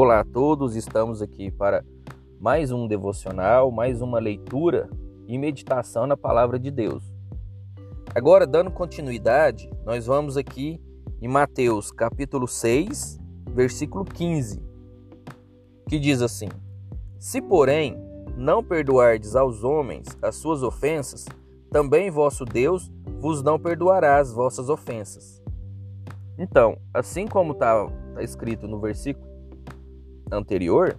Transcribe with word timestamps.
Olá 0.00 0.20
a 0.20 0.24
todos, 0.24 0.76
estamos 0.76 1.20
aqui 1.20 1.50
para 1.50 1.84
mais 2.38 2.70
um 2.70 2.86
devocional, 2.86 3.68
mais 3.72 4.00
uma 4.00 4.20
leitura 4.20 4.88
e 5.26 5.36
meditação 5.36 6.06
na 6.06 6.16
palavra 6.16 6.56
de 6.56 6.70
Deus. 6.70 7.02
Agora, 8.14 8.46
dando 8.46 8.70
continuidade, 8.70 9.68
nós 9.84 10.06
vamos 10.06 10.36
aqui 10.36 10.80
em 11.20 11.26
Mateus 11.26 11.90
capítulo 11.90 12.46
6, 12.46 13.18
versículo 13.50 14.04
15, 14.04 14.62
que 15.88 15.98
diz 15.98 16.22
assim: 16.22 16.46
Se, 17.18 17.42
porém, 17.42 17.98
não 18.36 18.62
perdoardes 18.62 19.34
aos 19.34 19.64
homens 19.64 20.06
as 20.22 20.36
suas 20.36 20.62
ofensas, 20.62 21.24
também 21.72 22.08
vosso 22.08 22.44
Deus 22.44 22.88
vos 23.18 23.42
não 23.42 23.58
perdoará 23.58 24.18
as 24.18 24.32
vossas 24.32 24.68
ofensas. 24.68 25.42
Então, 26.38 26.78
assim 26.94 27.26
como 27.26 27.50
está 27.50 27.84
tá 28.14 28.22
escrito 28.22 28.68
no 28.68 28.78
versículo 28.78 29.27
anterior, 30.30 30.98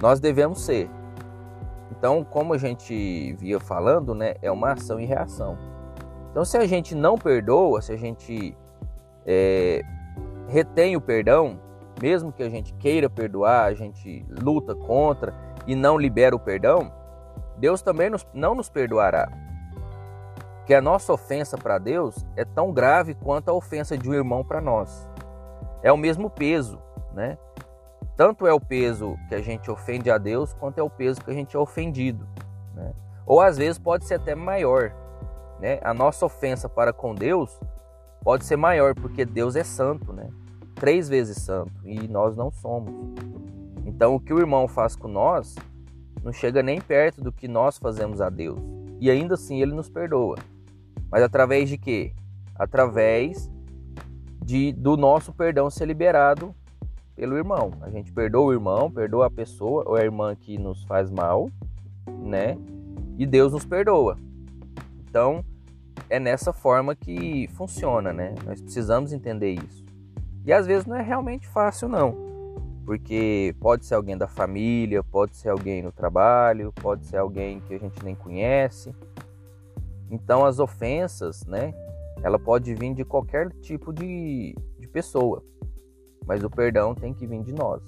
nós 0.00 0.20
devemos 0.20 0.60
ser. 0.62 0.88
Então, 1.90 2.24
como 2.24 2.54
a 2.54 2.58
gente 2.58 3.32
via 3.34 3.58
falando, 3.58 4.14
né, 4.14 4.34
é 4.42 4.50
uma 4.50 4.72
ação 4.72 5.00
e 5.00 5.04
reação. 5.04 5.58
Então, 6.30 6.44
se 6.44 6.56
a 6.56 6.66
gente 6.66 6.94
não 6.94 7.16
perdoa, 7.16 7.82
se 7.82 7.92
a 7.92 7.96
gente 7.96 8.56
é, 9.26 9.82
retém 10.46 10.96
o 10.96 11.00
perdão, 11.00 11.58
mesmo 12.00 12.32
que 12.32 12.42
a 12.42 12.48
gente 12.48 12.72
queira 12.74 13.10
perdoar, 13.10 13.64
a 13.64 13.74
gente 13.74 14.24
luta 14.28 14.74
contra 14.74 15.34
e 15.66 15.74
não 15.74 15.98
libera 15.98 16.36
o 16.36 16.38
perdão, 16.38 16.92
Deus 17.56 17.82
também 17.82 18.08
nos, 18.08 18.26
não 18.32 18.54
nos 18.54 18.68
perdoará 18.68 19.28
que 20.68 20.74
a 20.74 20.82
nossa 20.82 21.14
ofensa 21.14 21.56
para 21.56 21.78
Deus 21.78 22.26
é 22.36 22.44
tão 22.44 22.70
grave 22.70 23.14
quanto 23.14 23.48
a 23.48 23.54
ofensa 23.54 23.96
de 23.96 24.06
um 24.06 24.12
irmão 24.12 24.44
para 24.44 24.60
nós. 24.60 25.08
É 25.82 25.90
o 25.90 25.96
mesmo 25.96 26.28
peso, 26.28 26.78
né? 27.14 27.38
Tanto 28.18 28.48
é 28.48 28.52
o 28.52 28.58
peso 28.58 29.16
que 29.28 29.34
a 29.36 29.40
gente 29.40 29.70
ofende 29.70 30.10
a 30.10 30.18
Deus, 30.18 30.52
quanto 30.52 30.76
é 30.78 30.82
o 30.82 30.90
peso 30.90 31.20
que 31.20 31.30
a 31.30 31.32
gente 31.34 31.54
é 31.54 31.58
ofendido, 31.58 32.26
né? 32.74 32.92
Ou 33.24 33.40
às 33.40 33.56
vezes 33.56 33.78
pode 33.78 34.06
ser 34.06 34.14
até 34.14 34.34
maior, 34.34 34.92
né? 35.60 35.78
A 35.84 35.94
nossa 35.94 36.26
ofensa 36.26 36.68
para 36.68 36.92
com 36.92 37.14
Deus 37.14 37.60
pode 38.24 38.44
ser 38.44 38.56
maior, 38.56 38.92
porque 38.92 39.24
Deus 39.24 39.54
é 39.54 39.62
santo, 39.62 40.12
né? 40.12 40.28
Três 40.74 41.08
vezes 41.08 41.36
santo 41.36 41.70
e 41.84 42.08
nós 42.08 42.36
não 42.36 42.50
somos. 42.50 42.92
Então 43.86 44.16
o 44.16 44.20
que 44.20 44.34
o 44.34 44.40
irmão 44.40 44.66
faz 44.66 44.96
com 44.96 45.06
nós 45.06 45.54
não 46.24 46.32
chega 46.32 46.60
nem 46.60 46.80
perto 46.80 47.22
do 47.22 47.30
que 47.30 47.46
nós 47.46 47.78
fazemos 47.78 48.20
a 48.20 48.28
Deus. 48.28 48.58
E 48.98 49.12
ainda 49.12 49.34
assim 49.34 49.62
ele 49.62 49.72
nos 49.72 49.88
perdoa. 49.88 50.34
Mas 51.08 51.22
através 51.22 51.68
de 51.68 51.78
quê? 51.78 52.12
Através 52.56 53.48
de 54.44 54.72
do 54.72 54.96
nosso 54.96 55.32
perdão 55.32 55.70
ser 55.70 55.86
liberado 55.86 56.52
pelo 57.18 57.36
irmão. 57.36 57.72
A 57.82 57.90
gente 57.90 58.12
perdoa 58.12 58.44
o 58.46 58.52
irmão, 58.52 58.88
perdoa 58.88 59.26
a 59.26 59.30
pessoa 59.30 59.82
ou 59.84 59.96
a 59.96 60.04
irmã 60.04 60.36
que 60.36 60.56
nos 60.56 60.84
faz 60.84 61.10
mal, 61.10 61.50
né? 62.06 62.56
E 63.18 63.26
Deus 63.26 63.52
nos 63.52 63.66
perdoa. 63.66 64.16
Então, 65.00 65.44
é 66.08 66.20
nessa 66.20 66.52
forma 66.52 66.94
que 66.94 67.48
funciona, 67.54 68.12
né? 68.12 68.36
Nós 68.46 68.62
precisamos 68.62 69.12
entender 69.12 69.54
isso. 69.54 69.84
E 70.46 70.52
às 70.52 70.64
vezes 70.64 70.86
não 70.86 70.94
é 70.94 71.02
realmente 71.02 71.48
fácil 71.48 71.88
não. 71.88 72.14
Porque 72.86 73.52
pode 73.58 73.84
ser 73.84 73.96
alguém 73.96 74.16
da 74.16 74.28
família, 74.28 75.02
pode 75.02 75.36
ser 75.36 75.48
alguém 75.48 75.82
no 75.82 75.90
trabalho, 75.90 76.72
pode 76.72 77.04
ser 77.04 77.16
alguém 77.16 77.60
que 77.62 77.74
a 77.74 77.78
gente 77.78 78.02
nem 78.04 78.14
conhece. 78.14 78.94
Então 80.08 80.46
as 80.46 80.60
ofensas, 80.60 81.44
né? 81.46 81.74
Ela 82.22 82.38
pode 82.38 82.72
vir 82.76 82.94
de 82.94 83.04
qualquer 83.04 83.50
tipo 83.60 83.92
de, 83.92 84.54
de 84.78 84.86
pessoa, 84.86 85.42
mas 86.28 86.44
o 86.44 86.50
perdão 86.50 86.94
tem 86.94 87.14
que 87.14 87.26
vir 87.26 87.42
de 87.42 87.52
nós, 87.54 87.82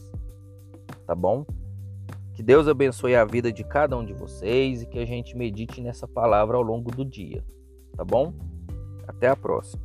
tá 1.07 1.15
bom? 1.15 1.45
Que 2.33 2.43
Deus 2.43 2.67
abençoe 2.67 3.15
a 3.15 3.23
vida 3.23 3.53
de 3.53 3.63
cada 3.63 3.95
um 3.99 4.03
de 4.03 4.15
vocês 4.15 4.81
e 4.81 4.87
que 4.87 4.99
a 4.99 5.05
gente 5.05 5.37
medite 5.37 5.83
nessa 5.83 6.09
palavra 6.09 6.57
ao 6.57 6.63
longo 6.63 6.91
do 6.91 7.05
dia, 7.05 7.45
tá 7.95 8.03
bom? 8.03 8.33
Até 9.07 9.29
a 9.29 9.37
próxima. 9.37 9.83